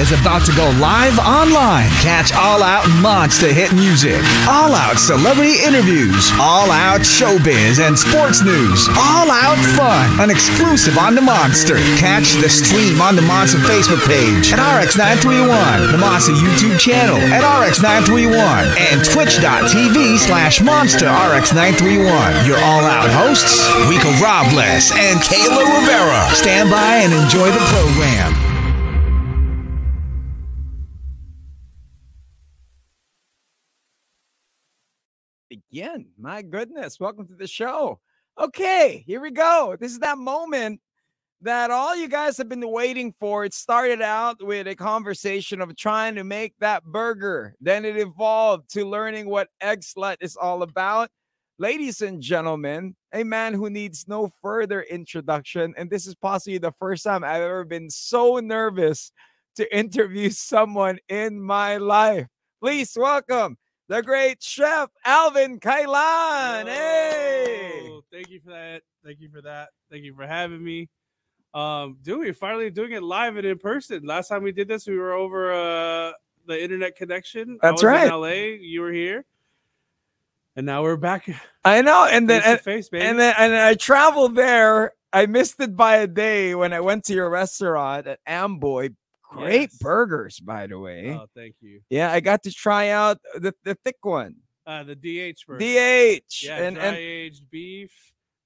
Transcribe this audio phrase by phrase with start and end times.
[0.00, 1.92] Is about to go live online.
[2.00, 4.16] Catch All Out monster hit music,
[4.48, 10.96] All Out celebrity interviews, All Out showbiz and sports news, All Out fun, an exclusive
[10.96, 11.76] on the Monster.
[12.00, 17.44] Catch the stream on the Monster Facebook page at RX931, the Monster YouTube channel at
[17.44, 22.48] RX931, and twitch.tv slash Monster RX931.
[22.48, 26.24] Your All Out hosts, Rico Robles and Kayla Rivera.
[26.32, 28.49] Stand by and enjoy the program.
[35.80, 38.00] Again, my goodness, welcome to the show.
[38.38, 39.78] Okay, here we go.
[39.80, 40.78] This is that moment
[41.40, 43.46] that all you guys have been waiting for.
[43.46, 47.54] It started out with a conversation of trying to make that burger.
[47.62, 51.08] Then it evolved to learning what Eggslut is all about.
[51.58, 55.72] Ladies and gentlemen, a man who needs no further introduction.
[55.78, 59.12] And this is possibly the first time I've ever been so nervous
[59.56, 62.26] to interview someone in my life.
[62.60, 63.56] Please welcome
[63.90, 66.66] the great chef Alvin Cailan.
[66.66, 67.90] Hey.
[68.12, 68.82] Thank you for that.
[69.04, 69.70] Thank you for that.
[69.90, 70.88] Thank you for having me.
[71.52, 74.06] Um, dude, we're finally doing it live and in person.
[74.06, 76.12] Last time we did this, we were over uh
[76.46, 77.58] the internet connection.
[77.62, 78.08] I That's right.
[78.08, 78.58] LA.
[78.60, 79.24] You were here.
[80.54, 81.28] And now we're back
[81.64, 82.06] I know.
[82.08, 83.04] And then and, face, baby.
[83.04, 84.92] and then and I traveled there.
[85.12, 88.90] I missed it by a day when I went to your restaurant at Amboy.
[89.30, 89.78] Great Yes.
[89.78, 91.10] burgers, by the way.
[91.12, 91.80] oh, thank you.
[91.88, 94.34] yeah, I got to try out the, the thick one.
[94.66, 95.58] Uh the DH burger.
[95.60, 96.42] DH.
[96.44, 97.92] Yeah, and dry and aged beef,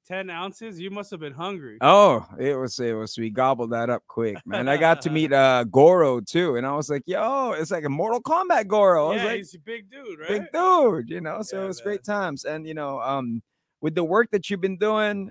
[0.07, 0.79] 10 ounces.
[0.79, 1.79] You must have been hungry.
[1.81, 4.69] Oh, it was it was we gobbled that up quick, man.
[4.69, 7.89] I got to meet uh Goro too, and I was like, yo, it's like a
[7.89, 9.07] Mortal Kombat Goro.
[9.07, 10.29] I was yeah, like, he's a big dude, right?
[10.29, 11.41] big dude, you know.
[11.43, 11.85] So Yeah, it was man.
[11.85, 12.45] great times.
[12.45, 13.43] And you know, um,
[13.81, 15.31] with the work that you've been doing,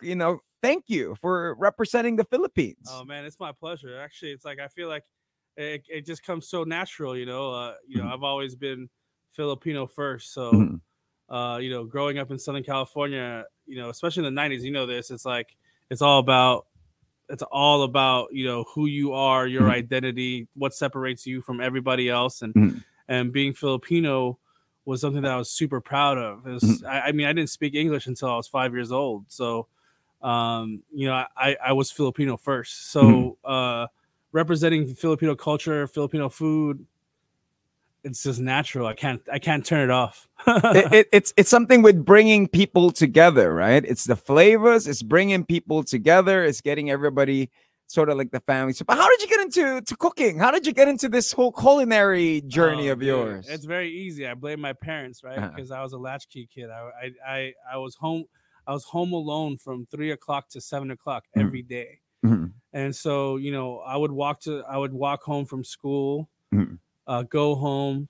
[0.00, 2.88] you know, thank you for representing the Philippines.
[2.90, 3.98] Oh man, it's my pleasure.
[4.00, 5.04] Actually, it's like I feel like
[5.56, 7.52] it, it just comes so natural, you know.
[7.52, 8.12] Uh, you know, Mhm.
[8.14, 8.88] I've always been
[9.32, 10.80] Filipino first, so Mhm.
[11.28, 14.70] uh, you know, growing up in Southern California, you know, especially in the '90s, you
[14.72, 15.10] know this.
[15.10, 15.56] It's like
[15.90, 16.66] it's all about
[17.28, 19.70] it's all about you know who you are, your Mhm.
[19.70, 22.84] identity, what separates you from everybody else, and Mhm.
[23.08, 24.38] and being Filipino
[24.84, 26.46] was something that I was super proud of.
[26.46, 29.26] It was, I, I mean, I didn't speak English until I was five years old,
[29.30, 29.68] so
[30.22, 32.90] um, you know, I, I was Filipino first.
[32.92, 33.86] So uh,
[34.32, 36.84] representing Filipino culture, Filipino food,
[38.02, 38.86] it's just natural.
[38.86, 40.26] I can't I can't turn it off.
[40.46, 43.84] it, it- it's it's something with bringing people together, right?
[43.84, 47.50] It's the flavors, it's bringing people together, it's getting everybody
[47.88, 48.72] sort of like the family.
[48.72, 50.38] So, but how did you get into to cooking?
[50.38, 53.48] How did you get into this whole culinary journey Oh, of dude, yours?
[53.48, 54.26] It's very easy.
[54.26, 55.36] I blame my parents, right?
[55.36, 55.50] Uh-huh.
[55.54, 56.70] Because I was a latchkey kid.
[56.70, 58.24] I, I I I was home.
[58.70, 61.42] I was home alone from three o'clock to seven o'clock Mhm.
[61.44, 61.98] every day.
[62.24, 62.52] Mhm.
[62.72, 66.78] and so you know i would walk to i would walk home from school Mhm.
[67.06, 68.08] uh, go home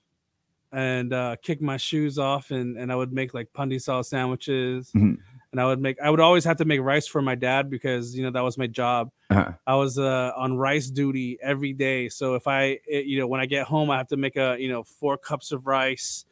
[0.72, 5.16] and uh, kick my shoes off and, and i would make like pandesal sandwiches Mhm.
[5.52, 8.16] and i would make i would always have to make rice for my dad because
[8.16, 9.52] you know that was my job Uh-huh.
[9.66, 13.40] i was uh, on rice duty every day so if i it- you know when
[13.40, 16.24] i get home i have to make a you know four cups of rice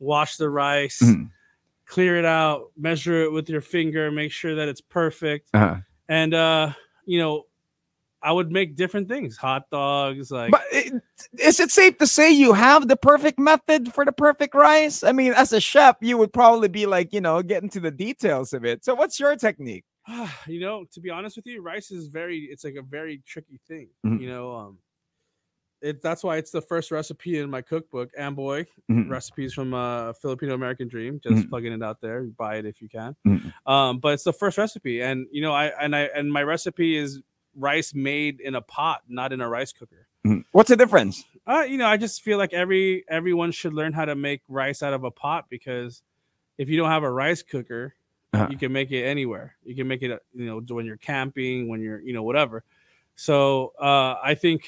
[0.00, 1.30] wash the rice Mhm.
[1.86, 5.76] Clear it out measure it with your finger make sure that it's perfect Uh-huh.
[6.08, 6.72] and uh
[7.04, 7.44] you know
[8.22, 11.02] i would make different things hot dogs like But it,
[11.38, 15.02] is it safe to say you have the perfect method for the perfect rice?
[15.02, 17.90] I mean, as a chef, you would probably be like, you know, getting to the
[17.90, 18.84] details of it.
[18.84, 19.84] So, what's your technique?
[20.46, 23.58] you know to be honest with you rice is very it's like a very tricky
[23.66, 24.20] thing Mhm.
[24.20, 24.78] you know um
[25.82, 29.08] it that's why it's the first recipe in my cookbook amboy Mhm.
[29.10, 31.48] recipes from uh filipino american dream just Mhm.
[31.50, 33.52] plugging it out there buy it if you can Mhm.
[33.66, 36.96] um but it's the first recipe and you know i and i and my recipe
[36.96, 37.20] is
[37.54, 40.44] rice made in a pot not in a rice cooker Mhm.
[40.50, 41.24] What's the difference?
[41.46, 44.82] Uh, you know, I just feel like every everyone should learn how to make rice
[44.82, 46.02] out of a pot because
[46.58, 47.94] if you don't have a rice cooker,
[48.32, 48.48] Uh-huh.
[48.50, 49.54] you can make it anywhere.
[49.64, 52.64] You can make it, uh, you know, when you're camping, when you're, you know, whatever.
[53.14, 54.64] So uh, I think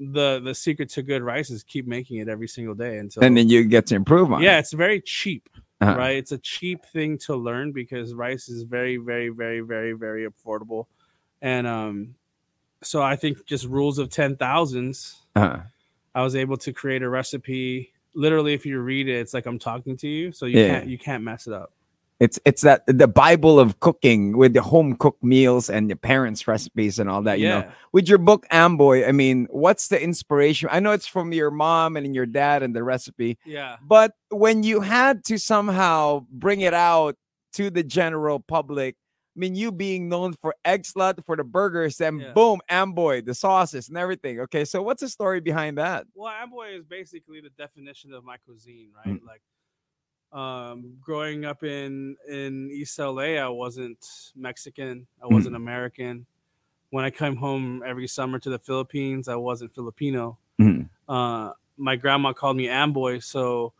[0.00, 3.22] the the secret to good rice is keep making it every single day until.
[3.22, 4.60] And then you get to improve on yeah, it.
[4.60, 5.48] it's very cheap,
[5.80, 5.94] Uh-huh.
[5.96, 6.16] right?
[6.16, 10.86] It's a cheap thing to learn because rice is very, very, very, very, very affordable,
[11.42, 12.14] and um,
[12.82, 15.16] so I think just rules of ten thousands.
[15.36, 15.60] Uh-huh.
[16.14, 17.92] I was able to create a recipe.
[18.14, 20.68] Literally, if you read it, it's like I'm talking to you, so you Yeah.
[20.78, 21.72] can't you can't mess it up.
[22.20, 26.46] It's it's that the Bible of cooking with the home cooked meals and the parents'
[26.46, 27.40] recipes and all that.
[27.40, 30.68] You know, with your book Amboy, I mean, what's the inspiration?
[30.70, 33.76] I know it's from your mom and your dad and the recipe, yeah.
[33.82, 37.16] but when you had to somehow bring it out
[37.54, 38.96] to the general public,
[39.34, 42.32] I mean, you being known for Eggslut for the burgers, and Yeah.
[42.32, 44.40] boom, Amboy, the sauces and everything.
[44.40, 46.06] Okay, so what's the story behind that?
[46.14, 49.06] Well, Amboy is basically the definition of my cuisine, Mm.
[49.12, 49.24] right?
[49.24, 49.40] Like,
[50.32, 53.98] um, growing up in in East LA, I wasn't
[54.36, 56.26] Mexican, I wasn't American.
[56.90, 60.38] When I come home every summer to the Philippines, I wasn't Filipino.
[60.60, 60.88] Mhm.
[61.08, 63.72] Uh, my grandma called me Amboy, so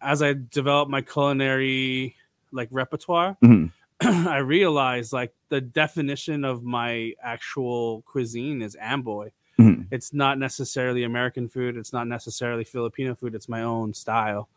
[0.00, 2.16] as I developed my culinary
[2.52, 3.70] like repertoire, Mhm.
[4.00, 9.86] I realized like the definition of my actual cuisine is Amboy Mhm.
[9.90, 11.76] it's not necessarily American food.
[11.76, 13.34] It's not necessarily Filipino food.
[13.34, 14.48] It's my own style.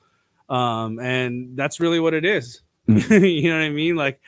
[0.54, 2.62] Um, and that's really what it is.
[2.88, 3.96] you know what I mean?
[3.96, 4.20] Like,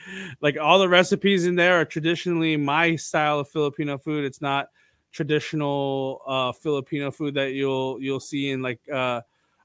[0.41, 4.24] like all the recipes in there are traditionally my style of Filipino food.
[4.25, 4.70] It's not
[5.12, 9.22] traditional uh, Filipino food that you'll you'll see in like uh,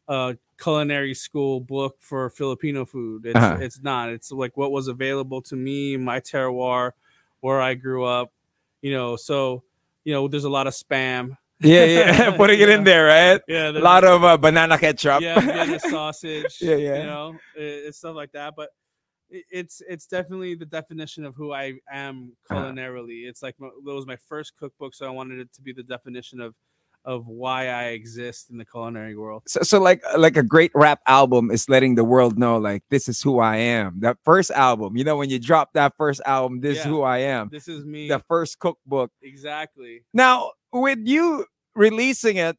[0.09, 3.27] a culinary school book for Filipino food.
[3.27, 3.59] It's Uh-huh.
[3.61, 4.11] it's not.
[4.11, 6.93] It's like what was available to me, my terroir,
[7.41, 8.33] where I grew up.
[8.83, 9.63] You know, so
[10.05, 11.37] you know, there's a lot of spam.
[11.61, 13.41] Yeah, yeah, putting it in there, right?
[13.47, 15.21] Yeah, A lot of uh, banana ketchup.
[15.23, 16.57] yeah, Vienna sausage.
[16.61, 16.97] Yeah, yeah.
[17.01, 18.55] You know, it, it's stuff like that.
[18.57, 18.71] But
[19.29, 22.63] it, it's it's definitely the definition of who I am Uh-huh.
[22.63, 23.29] culinarily.
[23.29, 25.83] It's like my, that was my first cookbook, so I wanted it to be the
[25.83, 26.55] definition of
[27.05, 29.43] of why I exist in the culinary world.
[29.47, 33.09] so, so like like a great rap album is letting the world know like this
[33.09, 34.01] is who I am.
[34.01, 37.19] That first album, you know, when you drop that first album, this is who I
[37.19, 37.49] am.
[37.51, 38.09] This is me.
[38.09, 39.11] The first cookbook.
[39.23, 40.05] exactly.
[40.13, 42.57] Now, with you releasing it,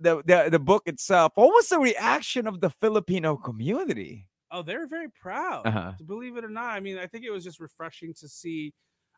[0.00, 4.28] the, the the book itself, what was the reaction of the Filipino community?
[4.50, 5.66] Oh, they're very proud.
[5.66, 5.92] Uh-huh.
[5.98, 8.72] To believe it or not, I mean, I think it was just refreshing to see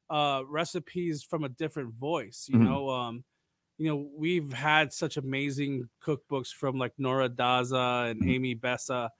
[0.09, 2.47] uh, recipes from a different voice.
[2.49, 2.65] You Mhm.
[2.65, 3.25] know, um,
[3.81, 8.29] you know, we've had such amazing cookbooks from like Nora Daza and Mhm.
[8.29, 9.11] Amy Besa.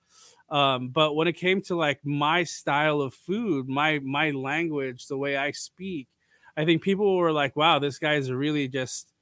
[0.51, 5.19] Um, but when it came to like my style of food, my my language, the
[5.19, 6.09] way I speak,
[6.57, 9.13] I think people were like, "Wow, this guy's really just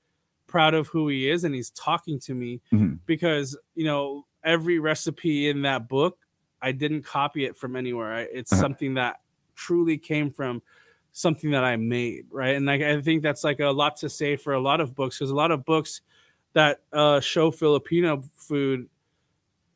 [0.46, 2.98] proud of who he is, and he's talking to me." Mhm.
[3.06, 6.18] Because you know, every recipe in that book,
[6.62, 8.14] I didn't copy it from anywhere.
[8.14, 8.64] I, it's Uh-huh.
[8.64, 9.20] something that
[9.56, 10.62] truly came from
[11.18, 12.54] something that I made, right?
[12.54, 15.18] And like I think that's like a lot to say for a lot of books
[15.18, 16.00] because a lot of books
[16.52, 18.88] that uh, show Filipino food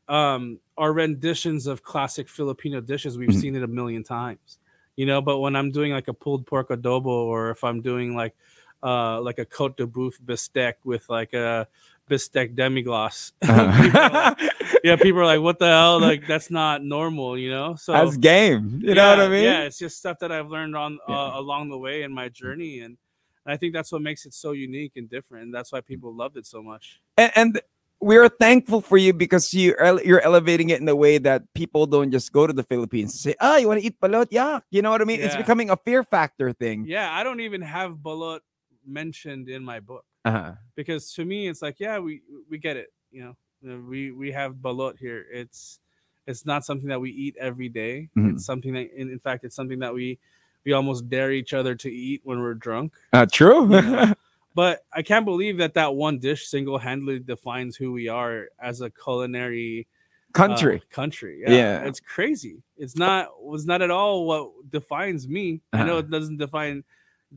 [0.07, 3.17] um, are renditions of classic Filipino dishes.
[3.17, 3.41] We've Mhm.
[3.41, 4.59] seen it a million times,
[4.95, 5.21] you know.
[5.21, 8.35] But when I'm doing like a pulled pork adobo, or if I'm doing like
[8.81, 11.67] uh, like a cote de boeuf bistec with like a
[12.09, 14.35] bistec demi-glace, people
[14.83, 15.99] yeah, people are like, "What the hell?
[15.99, 17.75] Like that's not normal," you know.
[17.75, 18.79] So That's game.
[18.83, 19.43] You know what I mean?
[19.43, 21.15] Yeah, it's just stuff that I've learned on Yeah.
[21.15, 22.97] uh, along the way in my journey, and
[23.45, 25.45] I think that's what makes it so unique and different.
[25.45, 27.01] And that's why people loved it so much.
[27.17, 27.61] and, and
[27.99, 31.85] we're thankful for you because you ele- you're elevating it in a way that people
[31.87, 34.27] don't just go to the Philippines and say, "Ah, you want to eat balot?
[34.29, 36.83] Yeah, you know what I mean." It's becoming a fear factor thing.
[36.85, 38.41] Yeah, I don't even have balut
[38.85, 40.53] mentioned in my book Uh-huh.
[40.75, 42.93] because to me, it's like, yeah, we we get it.
[43.11, 45.25] You know, we we have balut here.
[45.31, 45.79] It's
[46.27, 48.09] it's not something that we eat every day.
[48.17, 48.33] Mhm.
[48.33, 50.19] It's something that, in, in fact, it's something that we
[50.65, 52.93] we almost dare each other to eat when we're drunk.
[53.11, 53.69] Uh, true.
[53.73, 54.13] Yeah.
[54.55, 58.89] but I can't believe that that one dish single-handedly defines who we are as a
[58.89, 59.87] culinary
[60.33, 60.81] uh, Country.
[60.89, 61.41] country.
[61.45, 61.83] Yeah.
[61.83, 62.63] it's crazy.
[62.77, 65.61] It's not was not at all what defines me.
[65.73, 66.07] I know Uh-huh.
[66.07, 66.83] it doesn't define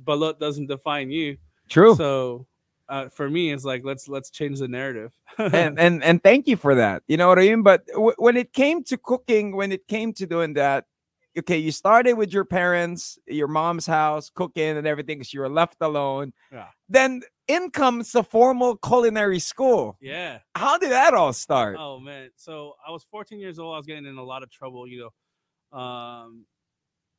[0.04, 1.36] balut doesn't define you.
[1.68, 1.96] true.
[1.96, 2.46] So
[2.88, 5.12] uh, for me, it's like let's let's change the narrative.
[5.38, 7.02] and and and thank you for that.
[7.08, 7.62] You know what I mean?
[7.62, 10.84] But w- when it came to cooking, when it came to doing that,
[11.38, 15.48] okay, you started with your parents, your mom's house, cooking and everything because you were
[15.48, 16.32] left alone.
[16.52, 16.68] Yeah.
[16.88, 19.96] Then in comes the formal culinary school.
[20.00, 20.38] yeah.
[20.54, 21.76] How did that all start?
[21.78, 22.30] Oh man.
[22.36, 23.74] So I was 14 years old.
[23.74, 24.86] I was getting in a lot of trouble.
[24.88, 25.10] You
[25.72, 26.44] know, um,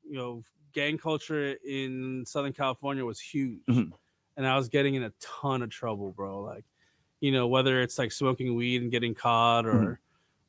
[0.03, 0.41] you know,
[0.73, 3.91] gang culture in Southern California was huge, Mhm.
[4.37, 6.41] And I was getting in a ton of trouble, bro.
[6.41, 6.63] Like,
[7.19, 9.97] you know, whether it's like smoking weed and getting caught or Mhm.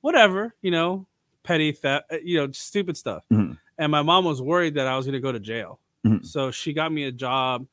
[0.03, 1.07] whatever, you know,
[1.43, 3.25] petty theft, uh, you know, stupid stuff.
[3.33, 3.59] Mhm.
[3.79, 6.25] And my mom was worried that I was gonna go to jail, Mhm.
[6.25, 7.67] so she got me a job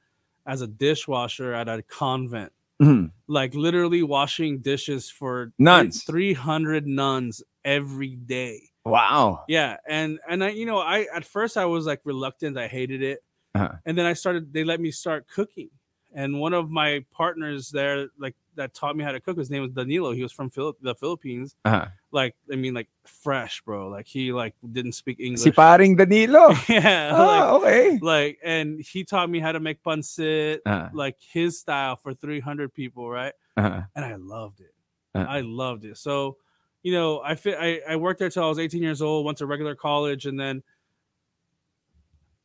[0.48, 3.12] as a dishwasher at a convent Mhm.
[3.28, 6.04] like literally washing dishes for Nuns.
[6.04, 9.46] 300 nuns every day Wow.
[9.48, 13.02] yeah and and i you know i at first i was like reluctant i hated
[13.02, 13.24] it
[13.56, 13.72] Uh-huh.
[13.86, 15.72] and then i started they let me start cooking
[16.16, 19.62] and one of my partners there like that taught me how to cook his name
[19.62, 21.88] was danilo he was from Phil- the philippines Uh-huh.
[22.12, 26.54] like i mean like fresh bro like he like didn't speak english Si paring Danilo.
[26.70, 28.00] yeah like, oh, okay.
[28.02, 30.90] like and he taught me how to make pancit Uh-huh.
[30.94, 33.82] like his style for 300 people right Uh-huh.
[33.96, 34.74] and I loved it.
[35.14, 35.26] Uh.
[35.28, 35.98] I loved it.
[35.98, 36.36] So,
[36.84, 37.56] you know, I fit.
[37.58, 39.24] I, I worked there till I was 18 years old.
[39.26, 40.62] Went to regular college, and then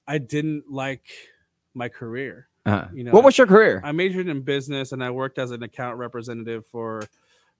[0.06, 1.06] I didn't like
[1.74, 2.46] my career.
[2.66, 2.88] Uh-huh.
[2.92, 3.80] You know, what was your career?
[3.84, 7.02] I majored in business and I worked as an account representative for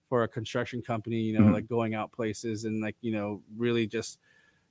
[0.09, 1.53] for a construction company, you know, Mhm.
[1.53, 4.19] like going out places and like, you know, really just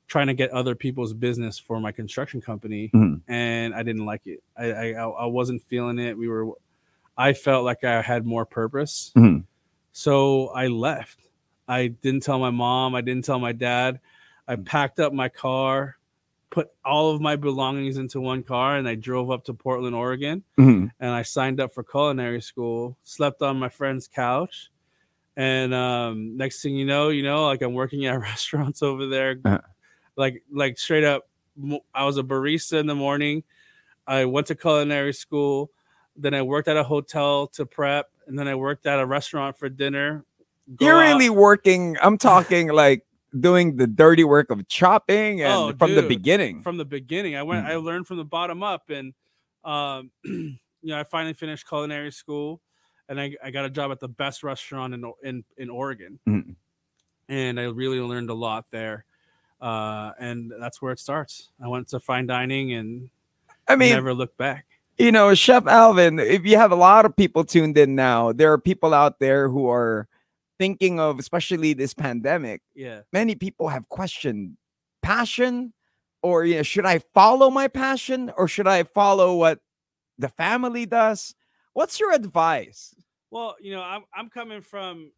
[0.06, 2.90] trying to get other people's business for my construction company.
[2.94, 3.22] Mhm.
[3.26, 4.42] And I didn't like it.
[4.56, 6.16] I, I I wasn't feeling it.
[6.16, 6.52] We were
[7.16, 9.12] I felt like I had more purpose.
[9.16, 9.44] Mhm.
[9.92, 11.18] So I left.
[11.66, 13.98] I didn't tell my mom, I didn't tell my dad.
[14.46, 14.64] I Mm.
[14.66, 15.96] packed up my car,
[16.50, 20.42] put all of my belongings into one car and I drove up to Portland, Oregon
[20.58, 20.90] Mhm.
[20.98, 22.96] and I signed up for culinary school.
[23.04, 24.70] Slept on my friend's couch,
[25.36, 29.36] and um, next thing you know, you know, like I'm working at restaurants over there,
[29.44, 29.60] Uh-huh.
[30.16, 31.28] like like straight up.
[31.94, 33.42] I was a barista in the morning.
[34.06, 35.70] I went to culinary school,
[36.16, 39.56] then I worked at a hotel to prep, and then I worked at a restaurant
[39.56, 40.24] for dinner.
[40.80, 41.96] You're out- really working.
[42.02, 43.04] I'm talking like
[43.38, 46.62] doing the dirty work of chopping and Oh, from the beginning.
[46.62, 47.36] from the beginning.
[47.36, 47.70] I went, Mm.
[47.70, 49.12] I learned from the bottom up, and
[49.64, 52.60] um, you know, I finally finished culinary school,
[53.08, 56.54] and I, I got a job at the best restaurant in in in Oregon, Mm.
[57.28, 59.04] and I really learned a lot there.
[59.60, 61.50] Uh, and that's where it starts.
[61.62, 63.10] I went to fine dining and
[63.68, 64.64] I mean, never looked back.
[64.96, 68.50] you know, Chef Alvin, if you have a lot of people tuned in now, there
[68.52, 70.08] are people out there who are
[70.60, 72.60] thinking of, especially this pandemic.
[72.74, 74.58] Yeah, Many people have questioned
[75.02, 75.72] passion,
[76.22, 79.58] or you know, should I follow my passion, or should I follow what
[80.18, 81.34] the family does?
[81.72, 82.94] What's your advice?
[83.30, 85.12] Well, you know, I'm I'm coming from,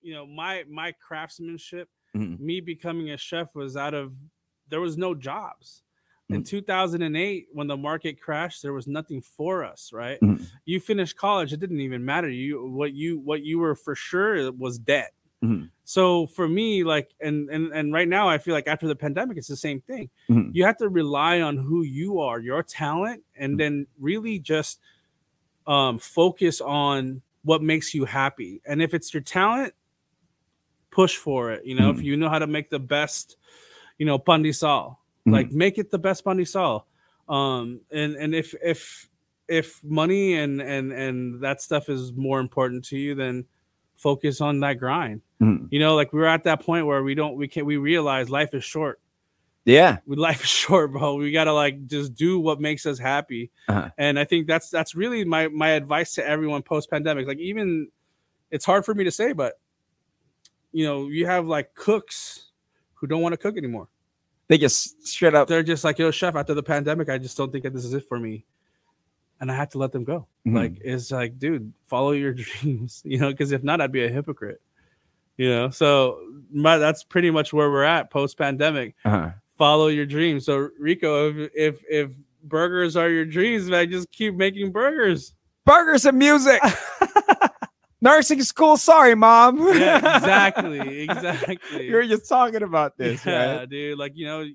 [0.00, 1.88] you know, my my craftsmanship.
[2.16, 2.38] Mhm.
[2.38, 4.12] Me becoming a chef was out of
[4.68, 5.82] there was no jobs.
[6.30, 6.46] In Mhm.
[6.46, 10.20] 2008, when the market crashed, there was nothing for us, right?
[10.20, 10.44] Mhm.
[10.66, 12.28] You finished college, it didn't even matter.
[12.28, 15.14] You what you what you were for sure was debt.
[15.42, 15.70] Mhm.
[15.84, 19.38] So for me, like, and and and right now, I feel like after the pandemic,
[19.38, 20.10] it's the same thing.
[20.28, 20.50] Mhm.
[20.54, 23.44] You have to rely on who you are, your talent, Mm.
[23.44, 24.80] and then really just
[25.66, 28.60] um, focus on what makes you happy.
[28.66, 29.74] And if it's your talent,
[30.90, 31.64] push for it.
[31.64, 32.02] You know, if Mhm.
[32.04, 33.36] you know how to make the best,
[33.98, 34.96] you know, pandisal,
[35.28, 35.32] Mhm.
[35.32, 36.84] like make it the best pandisal.
[37.28, 39.08] Um, and and if if
[39.48, 43.44] if money and and and that stuff is more important to you, then
[43.96, 45.22] focus on that grind.
[45.40, 45.68] Mhm.
[45.70, 48.54] You know, like we're at that point where we don't we can't we realize life
[48.54, 49.00] is short.
[49.64, 49.98] Yeah.
[50.06, 51.14] We life is short, bro.
[51.16, 53.50] We gotta like just do what makes us happy.
[53.68, 53.90] Uh-huh.
[53.98, 57.26] And I think that's that's really my my advice to everyone post pandemic.
[57.26, 57.88] Like even
[58.50, 59.60] it's hard for me to say, but
[60.72, 62.50] you know, you have like cooks
[62.94, 63.88] who don't want to cook anymore.
[64.48, 65.46] They just straight up.
[65.46, 67.92] They're just like, yo, chef, after the pandemic, I just don't think that this is
[67.94, 68.44] it for me.
[69.40, 70.26] And I had to let them go.
[70.46, 70.54] Mhm.
[70.54, 74.08] Like, it's like, dude, follow your dreams, you know, because if not, I'd be a
[74.08, 74.60] hypocrite.
[75.36, 76.18] You know, so
[76.50, 78.96] my, that's pretty much where we're at post pandemic.
[79.04, 79.30] Uh-huh.
[79.56, 80.46] Follow your dreams.
[80.46, 82.10] So Rico, if if if
[82.42, 85.34] burgers are your dreams, man, just keep making burgers.
[85.64, 86.60] Burgers and music.
[88.00, 88.76] Nursing school.
[88.76, 89.58] Sorry, mom.
[89.58, 91.86] yeah, exactly, exactly.
[91.88, 93.68] You're just talking about this, yeah, right?
[93.68, 93.98] dude.
[93.98, 94.46] Like you know,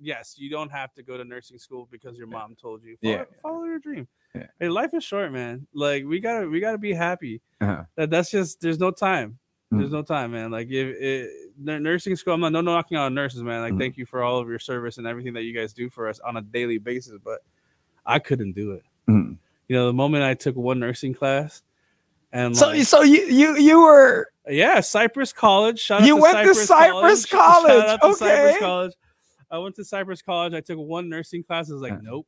[0.00, 2.96] yes, you don't have to go to nursing school because your mom told you.
[3.00, 3.24] Yeah.
[3.42, 4.08] Follow, follow your dream.
[4.34, 4.46] Yeah.
[4.58, 5.66] Hey, life is short, man.
[5.72, 7.40] Like we gotta, we gotta be happy.
[7.60, 7.84] Uh-huh.
[7.96, 9.38] That that's just there's no time.
[9.70, 9.92] There's Mm.
[9.92, 10.50] no time, man.
[10.50, 13.60] Like if it, nursing school, I'm not no knocking on nurses, man.
[13.62, 13.78] Like Mhm.
[13.78, 16.18] thank you for all of your service and everything that you guys do for us
[16.20, 17.14] on a daily basis.
[17.24, 17.40] But
[18.04, 18.82] I couldn't do it.
[19.08, 19.38] Mhm.
[19.68, 21.62] You know, the moment I took one nursing class,
[22.32, 25.78] and So, like, so you you you were yeah, Cypress College.
[25.78, 28.00] Shout out You went to Cypress Cypress College.
[28.00, 28.58] College, to Cypress okay.
[28.58, 28.92] College.
[29.50, 30.54] I went to Cypress College.
[30.54, 31.70] I took one nursing class.
[31.70, 32.26] I was like, nope,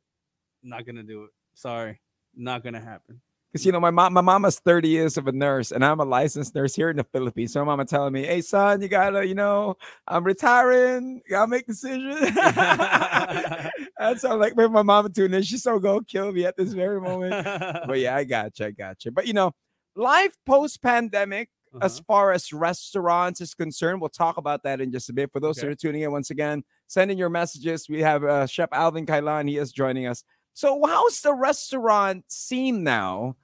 [0.63, 1.31] not gonna do it.
[1.55, 2.01] Sorry,
[2.37, 3.21] not gonna happen.
[3.51, 6.05] because you know my mom my mama's 30 years of a nurse and I'm a
[6.05, 7.53] licensed nurse here in the Philippines.
[7.53, 11.49] So my mama telling me, hey son, you gotta, you know, I'm retiring, you gotta
[11.49, 12.21] make decisions.
[13.99, 16.73] That's how like when my mama tuned in, she's so gonna kill me at this
[16.75, 17.45] very moment.
[17.87, 19.11] but yeah, I gotcha, I gotcha.
[19.11, 19.53] But you know,
[19.97, 21.51] life post pandemic,
[21.83, 22.05] as Uh-huh.
[22.07, 25.33] far as restaurants is concerned, we'll talk about that in just a bit.
[25.33, 25.73] For those that Okay.
[25.73, 27.89] are tuning in once again, sending your messages.
[27.89, 30.23] We have uh, Chef Alvin Cailan, he is joining us.
[30.53, 33.37] So, how's the restaurant scene now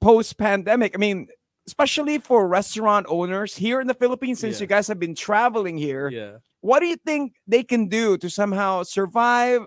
[0.00, 0.94] post pandemic?
[0.94, 1.26] I mean,
[1.66, 4.64] especially for restaurant owners here in the Philippines, since Yeah.
[4.64, 6.38] you guys have been traveling here, yeah.
[6.60, 9.62] what do you think they can do to somehow survive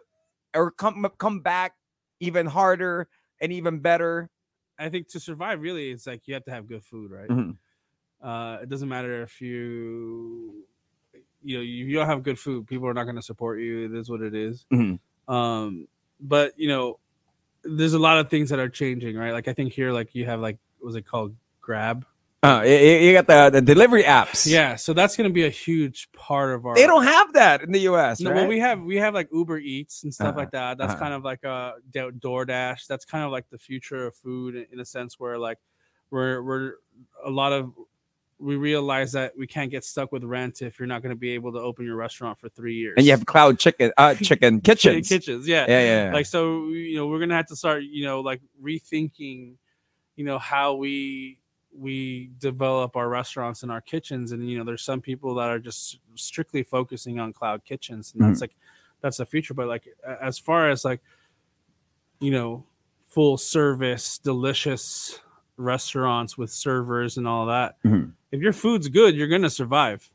[0.56, 1.74] or come come back
[2.22, 3.10] even harder
[3.42, 4.30] and even better?
[4.80, 7.30] I think to survive, really, it's like you have to have good food, right?
[7.30, 7.58] Mhm.
[8.22, 10.66] Uh, it doesn't matter if you,
[11.44, 12.68] you know, you, you don't have good food.
[12.68, 13.86] People are not going to support you.
[13.86, 14.66] It is what it is.
[14.72, 15.00] Mhm.
[15.28, 15.88] Um,
[16.20, 17.00] but you know,
[17.64, 19.32] there's a lot of things that are changing, right?
[19.32, 21.36] Like I think here, like you have like, was it called?
[21.62, 22.06] Grab.
[22.42, 24.48] Uh, you, you got the, the delivery apps.
[24.50, 26.74] Yeah, so that's going to be a huge part of our.
[26.76, 28.22] They don't have that in the U.S.
[28.22, 28.38] No, right?
[28.38, 30.78] well, we have we have like Uber Eats and stuff Uh-huh, like that.
[30.78, 31.02] That's uh-huh.
[31.02, 32.88] kind of like a DoorDash.
[32.88, 35.58] That's kind of like the future of food in- a sense where like
[36.12, 36.74] we're we're
[37.26, 37.74] a lot of
[38.40, 41.32] we realize that we can't get stuck with rent if you're not going to be
[41.32, 42.94] able to open your restaurant for three years.
[42.96, 45.10] and you have cloud chicken, uh, chicken kitchens.
[45.10, 45.66] kitchens, yeah.
[45.68, 46.14] Yeah, yeah, yeah.
[46.14, 49.56] Like so, you know, we're gonna have to start, you know, like rethinking,
[50.16, 51.38] you know, how we
[51.80, 54.32] we develop our restaurants and our kitchens.
[54.34, 58.22] And you know, there's some people that are just strictly focusing on cloud kitchens, and
[58.22, 58.32] Mm-hmm.
[58.32, 58.56] that's like
[59.02, 59.54] that's the future.
[59.54, 59.88] But like
[60.22, 61.02] as far as like,
[62.20, 62.66] you know,
[63.08, 65.20] full service, delicious
[65.58, 67.82] restaurants with servers and all that.
[67.84, 68.12] Mhm.
[68.32, 70.10] If your food's good, you're gonna survive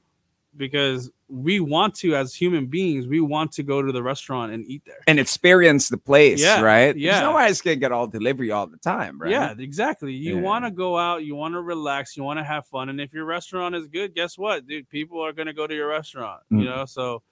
[0.56, 4.64] because we want to as human beings we want to go to the restaurant and
[4.66, 6.96] eat there and experience the place, Yeah, right?
[6.96, 7.10] yeah.
[7.10, 9.30] Because nobody's gonna get all delivery all the time, right?
[9.30, 10.40] yeah exactly you Yeah.
[10.42, 13.12] want to go out you want to relax you want to have fun and if
[13.12, 16.42] your restaurant is good guess what dude people are going to go to your restaurant
[16.52, 16.58] Mhm.
[16.60, 17.22] you know so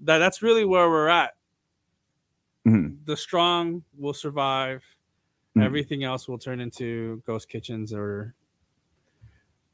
[0.00, 1.32] that that's really where we're at
[2.66, 2.98] Mhm.
[3.04, 4.82] the strong will survive
[5.56, 5.64] Mhm.
[5.64, 8.34] everything else will turn into ghost kitchens or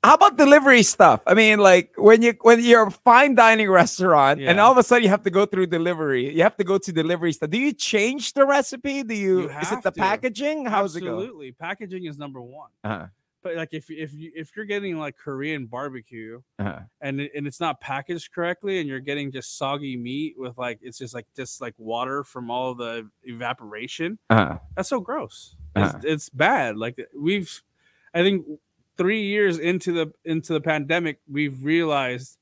[0.04, 1.22] How about delivery stuff?
[1.28, 4.82] I mean, like when you when you're a fine dining restaurant and all of a
[4.82, 7.50] sudden you have to go through delivery, you have to go to delivery stuff.
[7.50, 9.04] Do you change the recipe?
[9.04, 10.00] Do you, You is it the to.
[10.00, 10.66] packaging?
[10.66, 11.18] How's it go?
[11.20, 13.06] absolutely packaging is number one Uh-huh.
[13.44, 16.80] but like if if you if you're getting like korean barbecue Uh-huh.
[17.00, 20.98] and and it's not packaged correctly and you're getting just soggy meat with like it's
[20.98, 24.58] just like just like water from all the evaporation Uh-huh.
[24.74, 26.00] that's so gross it's, Uh-huh.
[26.12, 27.62] it's bad like we've
[28.14, 28.44] i think
[28.96, 32.38] three years into the into the pandemic we've realized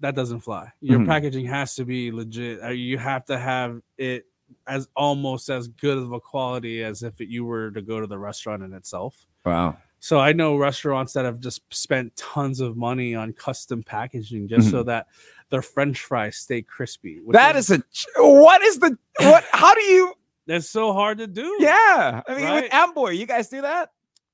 [0.00, 1.06] that doesn't fly your Mhm.
[1.06, 4.26] packaging has to be legit Uh, you have to have it
[4.66, 8.06] as almost as good of a quality as if it, you were to go to
[8.06, 9.76] the restaurant in itself Wow.
[10.00, 14.70] so I know restaurants that have just spent tons of money on custom packaging just
[14.70, 15.06] so that
[15.50, 17.16] their French fries stay crispy.
[17.20, 17.32] Mm-hmm.
[17.32, 20.14] That is a ch- what is the what how do you
[20.46, 21.56] that's so hard to do.
[21.60, 22.62] yeah I mean Right.
[22.64, 23.90] with Amboy, you guys do that?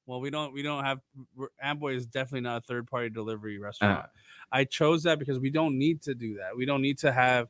[0.07, 1.01] Well, we don't we don't have
[1.63, 3.99] Amboy is definitely not a third party delivery restaurant.
[4.01, 4.09] Uh-huh.
[4.53, 6.57] I chose that because we don't need to do that.
[6.57, 7.49] We don't need to have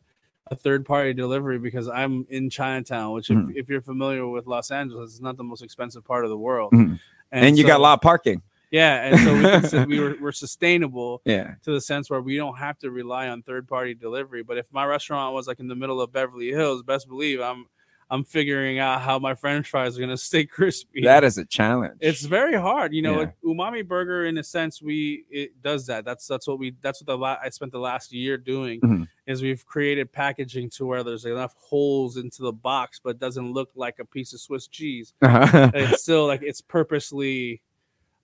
[0.50, 3.56] a third party delivery because I'm in Chinatown, which if, Mhm.
[3.56, 6.72] if you're familiar with Los Angeles, it's not the most expensive part of the world.
[6.72, 7.00] Mhm.
[7.32, 8.42] And, you got a lot of parking.
[8.70, 11.54] Yeah, and so we, can, we were, we're sustainable Yeah.
[11.62, 14.42] to the sense where we don't have to rely on third party delivery.
[14.42, 17.66] But if my restaurant was like in the middle of Beverly Hills, best believe I'm
[18.14, 21.02] I'm figuring out how my French fries are gonna stay crispy.
[21.02, 21.98] That is a challenge.
[22.00, 23.20] it's very hard, you know.
[23.22, 23.30] Yeah.
[23.44, 26.04] Umami Burger, in a sense, we it does that.
[26.04, 29.08] That's that's what we that's what the la- I spent the last year doing Mhm.
[29.26, 33.70] is we've created packaging to where there's enough holes into the box, but doesn't look
[33.74, 35.70] like a piece of Swiss cheese Uh-huh.
[35.74, 37.60] it's still like it's purposely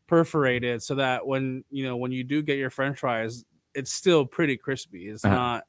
[0.07, 4.27] perforated so that when you know when you do get your french fries it's still
[4.27, 5.35] pretty crispy it's Uh-huh.
[5.35, 5.65] not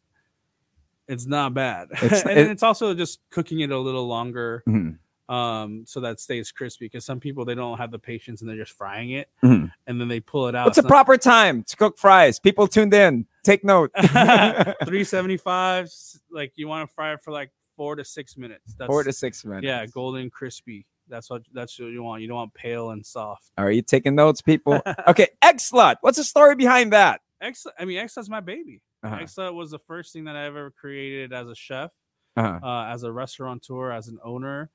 [1.12, 4.98] it's not bad It's- and it- it's also just cooking it a little longer Mhm.
[5.30, 8.58] um so that stays crispy because some people they don't have the patience and they're
[8.66, 9.72] just frying it Mhm.
[9.88, 12.40] and then they pull it out What's a It's proper time to cook fries?
[12.40, 13.26] People tuned in.
[13.44, 13.92] Take note.
[14.14, 15.90] not- 375
[16.32, 19.14] like you want to fry it for like four to six minutes that's Four to
[19.14, 19.66] six minutes.
[19.66, 23.52] yeah golden crispy that's what that's what you want you don't want pale and soft
[23.58, 24.82] Are you taking notes, people?
[25.08, 25.96] okay, Eggslut.
[26.02, 27.20] What's the story behind that?
[27.42, 28.82] X, I mean, X is my baby.
[29.04, 29.18] Uh-huh.
[29.18, 31.92] Exa was the first thing that I ever created as a chef,
[32.38, 32.60] Uh-huh.
[32.66, 34.70] uh, as a restaurateur, as an owner.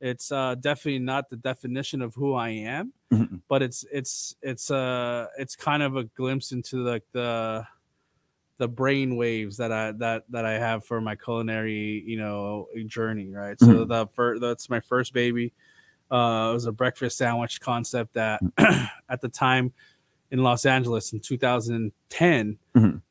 [0.00, 3.40] It's uh, definitely not the definition of who I am, Mhm.
[3.48, 7.64] but it's it's it's uh it's kind of a glimpse into like the
[8.58, 13.30] the brain waves that I that that I have for my culinary you know journey.
[13.32, 13.88] Right, so Mhm.
[13.88, 15.52] the first that's my first baby.
[16.10, 18.40] Uh, it was a breakfast sandwich concept that
[19.08, 19.72] at the time
[20.32, 23.02] in Los Angeles in 2010 Mhm.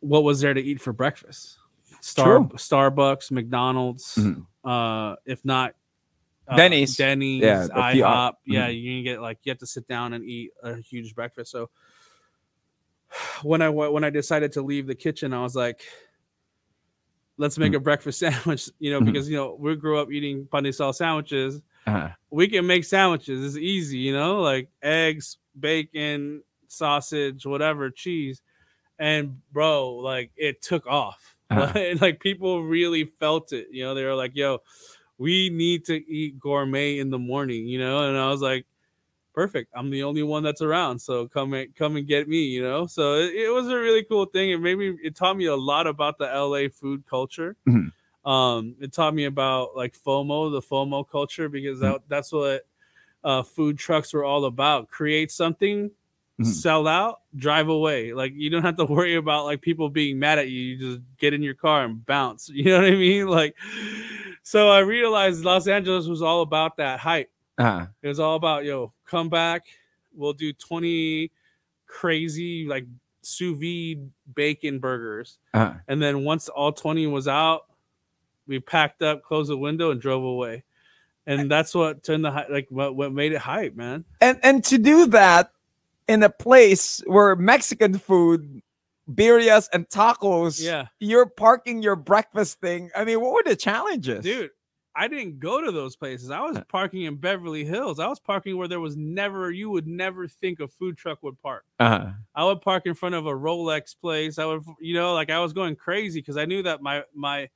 [0.00, 1.58] What was there to eat for breakfast?
[2.00, 2.48] Star True.
[2.56, 4.46] Starbucks, McDonald's, Mhm.
[4.64, 5.74] uh, if not
[6.46, 6.96] uh, Denny's.
[6.96, 8.06] Denny's, Yeah, a few IHOP.
[8.06, 8.80] op- Yeah, mhm.
[8.82, 11.50] you can get like you have to sit down and eat a huge breakfast.
[11.50, 11.68] So
[13.42, 15.80] when I when I decided to leave the kitchen, I was like,
[17.36, 18.70] let's make a breakfast sandwich.
[18.78, 19.06] You know, Mhm.
[19.06, 21.60] because you know we grew up eating pan de sal sandwiches.
[21.86, 22.10] Uh-huh.
[22.30, 23.44] We can make sandwiches.
[23.44, 28.42] It's easy, you know, like eggs, bacon, sausage, whatever, cheese.
[28.98, 31.36] And bro, like it took off.
[31.50, 31.94] Uh-huh.
[32.00, 33.68] like people really felt it.
[33.70, 34.62] You know, they were like, yo,
[35.18, 38.08] we need to eat gourmet in the morning, you know?
[38.08, 38.66] And I was like,
[39.34, 39.72] perfect.
[39.74, 40.98] I'm the only one that's around.
[40.98, 42.86] So come and come and get me, you know?
[42.86, 44.50] So it, it was a really cool thing.
[44.50, 47.56] It made me it taught me a lot about the LA food culture.
[47.68, 47.92] Mhm.
[48.24, 52.66] Um, it taught me about like FOMO, the FOMO culture, because that, that's what
[53.24, 54.88] uh, food trucks were all about.
[54.90, 55.90] Create something
[56.40, 56.50] Mm-hmm.
[56.52, 58.12] sell out, drive away.
[58.12, 60.60] Like you don't have to worry about like people being mad at you.
[60.60, 62.48] You just get in your car and bounce.
[62.54, 63.26] You know what I mean?
[63.26, 63.56] Like,
[64.44, 67.28] so I realized Los Angeles was all about that hype.
[67.58, 67.86] Uh-huh.
[68.02, 69.64] It was all about yo, come back.
[70.14, 71.32] We'll do twenty
[71.88, 72.86] crazy like
[73.22, 75.74] sous vide bacon burgers, Uh-huh.
[75.88, 77.62] and then once all twenty was out,
[78.46, 80.62] we packed up, closed the window, and drove away.
[81.26, 84.04] And that's what turned the like what what made it hype, man.
[84.20, 85.50] And and to do that
[86.08, 88.62] in a place where Mexican food,
[89.10, 90.86] birrias and tacos, Yeah.
[91.00, 92.90] you're parking your breakfast thing.
[92.96, 94.24] I mean, what were the challenges?
[94.24, 94.50] dude
[94.96, 98.56] i didn't go to those places i was parking in beverly hills i was parking
[98.56, 102.08] where there was never you would never think a food truck would park Uh-huh.
[102.34, 105.38] i would park in front of a rolex place i would you know like i
[105.38, 107.48] was going crazy because i knew that my my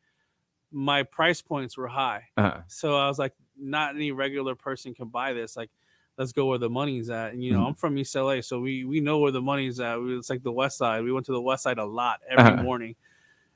[0.70, 2.60] my price points were high Uh-huh.
[2.68, 5.70] so i was like not any regular person can buy this like
[6.18, 7.68] let's go where the money's at and you know Mhm.
[7.68, 10.42] i'm from east la so we we know where the money's at We- it's like
[10.42, 12.62] the west side we went to the west side a lot every Uh-huh.
[12.62, 12.94] morning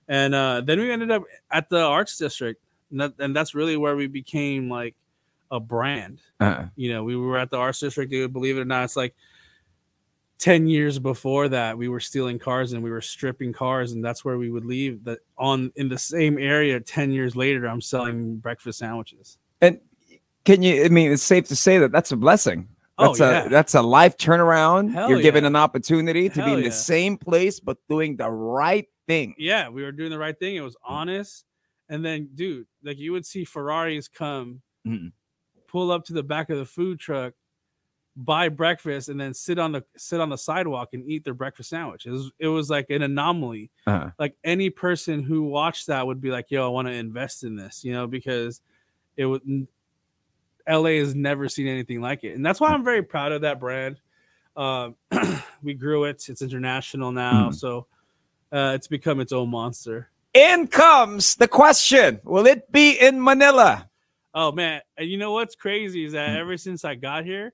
[0.08, 3.76] and uh then we ended up at the arts district and, that, and that's really
[3.76, 4.94] where we became like
[5.50, 6.64] a brand Uh-huh.
[6.76, 9.14] you know we were at the arts district dude believe it or not it's like
[10.38, 14.22] 10 years before that we were stealing cars and we were stripping cars and that's
[14.24, 18.36] where we would leave that on in the same area 10 years later i'm selling
[18.36, 19.80] breakfast sandwiches And
[20.46, 20.82] can you?
[20.84, 22.68] I mean, it's safe to say that that's a blessing.
[22.98, 23.44] Oh, That's yeah.
[23.44, 24.90] a that's a life turnaround.
[24.94, 26.64] Hell You're given an opportunity to be in yeah.
[26.64, 29.34] the same place but doing the right thing.
[29.36, 31.44] yeah we were doing the right thing it was honest
[31.90, 35.12] and then dude like you would see ferraris come Mhm.
[35.68, 37.34] pull up to the back of the food truck
[38.16, 41.68] buy breakfast and then sit on the sit on the sidewalk and eat their breakfast
[41.68, 44.10] sandwich it was, it was like an anomaly Uh-huh.
[44.18, 47.54] like any person who watched that would be like yo i want to invest in
[47.56, 48.60] this you know because
[49.16, 49.42] it would
[50.68, 53.60] la has never seen anything like it and that's why i'm very proud of that
[53.60, 54.00] brand
[54.56, 54.94] um,
[55.62, 57.54] we grew it it's international now Mhm.
[57.54, 57.86] so
[58.52, 63.88] uh, it's become its own monster In comes the question: Will it be in Manila?
[64.34, 66.40] Oh man, and you know what's crazy is that Mm.
[66.40, 67.52] ever since I got here,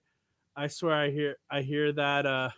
[0.56, 2.50] I swear I hear I hear that uh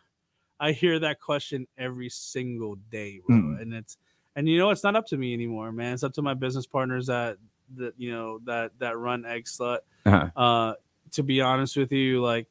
[0.58, 3.36] I hear that question every single day, bro.
[3.36, 3.60] Mm.
[3.62, 3.96] And it's
[4.34, 5.94] and you know it's not up to me anymore, man.
[5.94, 7.36] It's up to my business partners that
[7.78, 9.78] that you know that that run Eggslut.
[10.06, 10.30] Uh-huh.
[10.36, 10.74] Uh
[11.12, 12.46] to be honest with you, like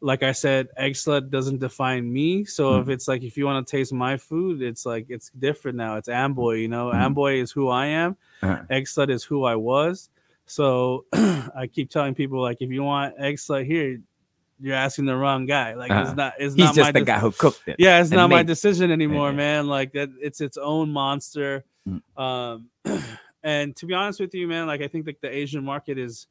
[0.00, 2.44] like I said, Eggslut doesn't define me.
[2.44, 5.76] So if it's like if you want to taste my food, it's like it's different
[5.78, 5.96] now.
[5.96, 6.86] It's Amboy, you know.
[6.90, 6.94] Mhm.
[6.96, 8.16] Amboy is who I am.
[8.42, 8.62] Uh-huh.
[8.70, 10.10] Eggslut is who I was.
[10.44, 14.00] So I keep telling people like if you want Eggslut here,
[14.60, 15.74] you're asking the wrong guy.
[15.74, 16.02] Like Uh-huh.
[16.02, 17.76] it's not it's He's not just my the de- guy who cooked it.
[17.78, 19.36] yeah, it's not my decision anymore, Yeah.
[19.36, 19.66] man.
[19.68, 21.64] Like that, it's its own monster.
[21.88, 22.02] Mm.
[22.20, 22.68] Um,
[23.42, 26.26] and to be honest with you, man, like I think like the Asian market is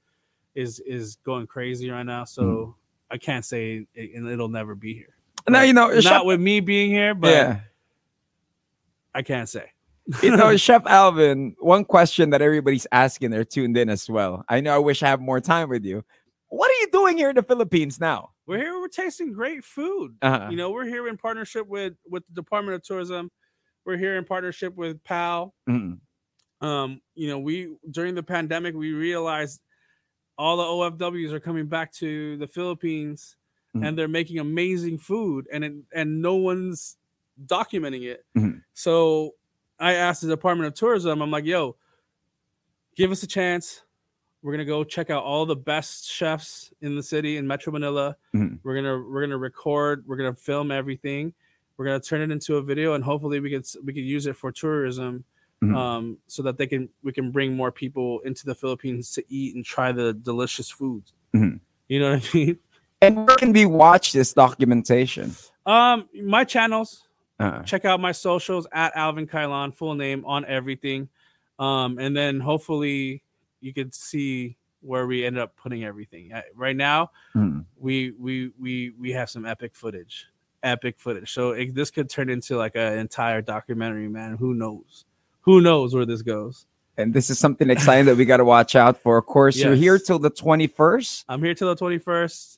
[0.55, 2.23] is is going crazy right now.
[2.25, 2.73] So Mm.
[3.13, 5.13] I can't say it, and it'll never be here.
[5.49, 7.59] Now you know, Not Chef, with me being here, but yeah.
[9.13, 9.71] I can't say.
[10.23, 14.45] you know, Chef Alvin, one question that everybody's asking, they're tuned in as well.
[14.47, 16.03] I know I wish I have more time with you.
[16.49, 18.29] What are you doing here in the Philippines now?
[18.45, 18.79] We're here.
[18.79, 20.15] We're tasting great food.
[20.21, 20.47] Uh-huh.
[20.49, 23.29] You know, we're here in partnership with with the Department of Tourism.
[23.85, 25.53] We're here in partnership with PAL.
[25.69, 25.99] Mm.
[26.61, 29.61] Um, you know, we during the pandemic we realized
[30.37, 33.35] all the OFWs are coming back to the Philippines
[33.75, 33.87] Mhm.
[33.87, 36.97] and they're making amazing food and it, and no one's
[37.45, 38.25] documenting it.
[38.35, 38.63] Mhm.
[38.73, 39.35] So
[39.79, 41.77] I asked the Department of Tourism, I'm like, yo,
[42.95, 43.81] give us a chance.
[44.41, 48.17] We're gonna go check out all the best chefs in the city in Metro Manila.
[48.35, 48.59] Mhm.
[48.63, 50.03] We're gonna we're gonna record.
[50.07, 51.33] We're gonna film everything.
[51.77, 54.35] We're gonna turn it into a video, and hopefully we could we could use it
[54.35, 55.23] for tourism,
[55.63, 55.75] Mhm.
[55.75, 59.55] um, so that they can we can bring more people into the Philippines to eat
[59.55, 61.13] and try the delicious foods.
[61.35, 61.59] Mhm.
[61.87, 62.59] You know what I mean?
[63.01, 65.35] And where can we watch this documentation?
[65.65, 67.07] Um, my channels.
[67.39, 71.09] Uh, check out my socials at Alvin Cailan, full name on everything.
[71.57, 73.23] Um, and then hopefully
[73.61, 76.31] you could see where we end up putting everything.
[76.55, 77.65] Right now, mm.
[77.77, 80.27] we we we we have some epic footage,
[80.63, 81.31] epic footage.
[81.31, 84.37] So it, this could turn into like an entire documentary, man.
[84.37, 85.05] Who knows?
[85.41, 86.65] Who knows where this goes?
[86.97, 89.17] And this is something exciting that we got to watch out for.
[89.17, 91.25] Of course, you're here till the 21st.
[91.29, 92.57] I'm here till the 21st.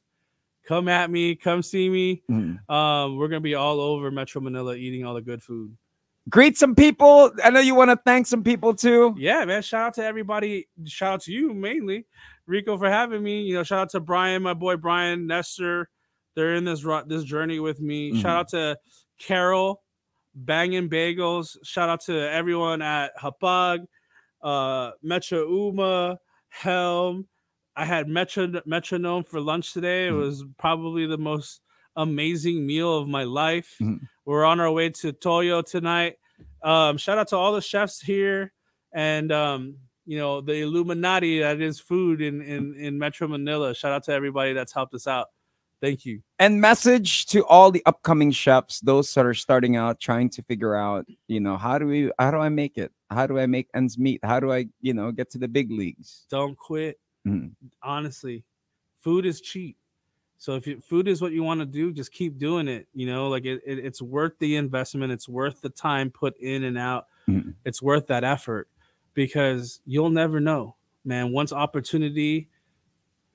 [0.67, 2.23] Come at me, come see me.
[2.31, 2.69] Mm.
[2.69, 5.75] Um, we're gonna be all over Metro Manila eating all the good food.
[6.29, 7.31] Greet some people.
[7.43, 9.13] I know you want to thank some people too.
[9.17, 9.61] yeah, man.
[9.61, 10.69] Shout out to everybody.
[10.85, 12.05] Shout out to you mainly,
[12.45, 13.41] Rico, for having me.
[13.41, 15.89] You know, shout out to Brian, my boy Brian Nestor.
[16.35, 18.13] They're in this this journey with me.
[18.13, 18.21] Mhm.
[18.21, 18.77] Shout out to
[19.19, 19.82] Carol,
[20.35, 21.57] Banging Bagels.
[21.63, 23.85] Shout out to everyone at Hapag,
[24.41, 26.19] uh, Metro Uma,
[26.49, 27.27] Helm.
[27.75, 30.07] I had Metro Metronome for lunch today.
[30.07, 30.17] It Mhm.
[30.19, 31.61] was probably the most
[31.95, 33.75] amazing meal of my life.
[33.81, 33.99] Mhm.
[34.25, 36.17] We're on our way to Toyo tonight.
[36.63, 38.53] Um, shout out to all the chefs here
[38.93, 43.73] and um, you know the Illuminati that is food in, in in Metro Manila.
[43.73, 45.27] Shout out to everybody that's helped us out.
[45.83, 46.21] Thank you.
[46.39, 50.75] and message to all the upcoming chefs those that are starting out trying to figure
[50.75, 53.67] out you know how do we how do i make it how do i make
[53.75, 56.99] ends meet how do i you know get to the big leagues Don't quit.
[57.27, 57.51] Mhm.
[57.81, 58.45] Honestly,
[58.99, 59.75] food is cheap.
[60.37, 62.87] So if you, food is what you want to do, just keep doing it.
[62.93, 65.11] You know, like it, it, it's worth the investment.
[65.11, 67.07] It's worth the time put in and out.
[67.29, 67.55] Mhm.
[67.65, 68.67] It's worth that effort
[69.13, 71.31] because you'll never know, man.
[71.31, 72.49] Once opportunity,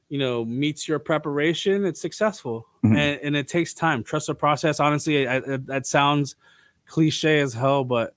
[0.08, 2.96] you know, meets your preparation, it's successful, Mhm.
[2.96, 4.02] and, and it takes time.
[4.02, 4.80] Trust the process.
[4.80, 6.36] Honestly, I, I, that sounds
[6.86, 8.14] cliche as hell, but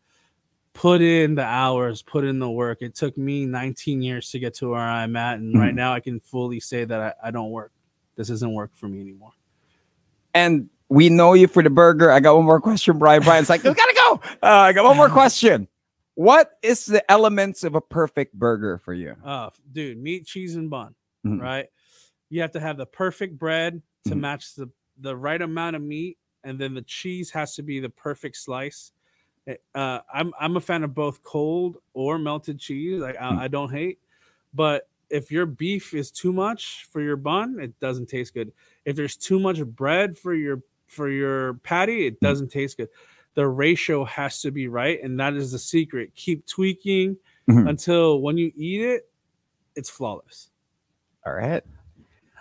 [0.74, 2.82] put in the hours, put in the work.
[2.82, 5.76] It took me 19 years to get to where I'm at, and right Mhm.
[5.76, 7.72] now I can fully say that I, I don't work.
[8.16, 9.32] This isn't work for me anymore.
[10.34, 13.64] and we know you for the burger i got one more question brian brian's like
[13.64, 15.68] we gotta go uh, i got one more question
[16.16, 20.70] what is the elements of a perfect burger for you Uh, dude, meat, cheese, and
[20.70, 21.42] bun, Mhm.
[21.42, 21.68] right?
[22.32, 24.20] You have to have the perfect bread to Mhm.
[24.20, 27.90] match the the right amount of meat, and then the cheese has to be the
[27.90, 28.92] perfect slice.
[29.48, 33.02] Eh, Uh, I'm I'm a fan of both cold or melted cheese.
[33.02, 33.38] Like I, Mm.
[33.40, 34.00] I don't hate,
[34.54, 38.54] but if your beef is too much for your bun, it doesn't taste good.
[38.86, 42.90] If there's too much bread for your for your patty, it doesn't taste good.
[43.34, 46.14] The ratio has to be right, and that is the secret.
[46.16, 47.18] Keep tweaking
[47.50, 47.68] Mhm.
[47.70, 49.10] until when you eat it,
[49.76, 50.50] it's flawless.
[51.26, 51.64] all right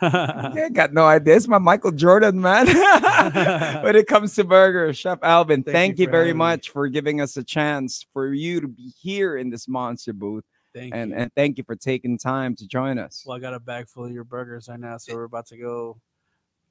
[0.00, 1.36] I got no idea.
[1.36, 2.66] It's my Michael Jordan, man.
[3.84, 6.44] when it comes to burgers, Chef Alvin, Thank thank, you you, very having me.
[6.44, 10.44] much for giving us a chance for you to be here in this monster booth.
[10.74, 11.16] Thank And you.
[11.16, 13.24] and thank you for taking time to join us.
[13.26, 15.56] well, I got a bag full of your burgers right now, so we're about to
[15.56, 16.00] go.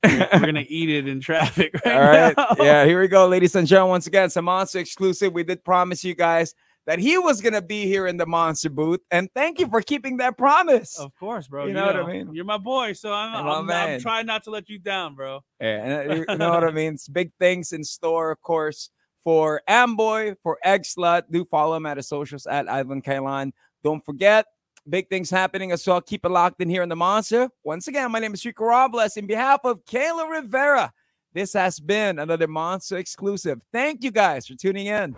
[0.06, 2.34] We're, we're gonna eat it in traffic right All right.
[2.38, 2.56] now.
[2.58, 3.92] Yeah, here we go, ladies and gentlemen.
[3.92, 5.34] Once again, it's a monster exclusive.
[5.34, 6.56] We did promise you guys
[6.90, 9.00] that he was gonna be here in the monster booth.
[9.12, 10.98] And thank you for keeping that promise.
[10.98, 11.68] Of course, bro.
[11.68, 12.34] You know what I mean?
[12.34, 15.42] You're my boy, so I'm, I'm, I'm trying not to let you down, bro.
[15.62, 16.96] Yeah, and uh, you- you know what I mean?
[16.96, 18.90] It's big things in store, of course,
[19.24, 21.26] for Amboy, for Slut.
[21.30, 23.52] Do follow him at his socials at Ivan Cailan.
[23.84, 24.48] Don't forget,
[24.90, 26.02] big things happening as well.
[26.02, 27.50] Keep it locked in here in the Monster.
[27.64, 29.16] Once again, my name is Rico Robles.
[29.16, 30.92] In behalf of Kayla Rivera,
[31.36, 33.62] this has been another Monster exclusive.
[33.72, 35.16] Thank you guys for tuning in.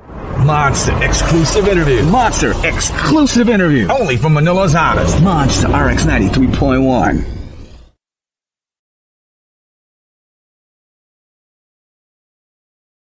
[0.51, 2.03] Monster exclusive interview.
[2.07, 3.87] Monster exclusive interview.
[3.87, 5.23] Only from Manila's hottest.
[5.23, 7.40] Monster RX 93.1.